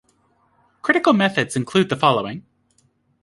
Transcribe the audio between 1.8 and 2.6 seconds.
the following.